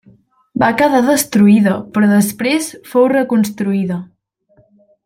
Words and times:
Va 0.63 0.69
quedar 0.79 1.01
destruïda 1.09 1.75
però 1.99 2.09
després 2.15 2.73
fou 2.95 3.07
reconstruïda. 3.17 4.03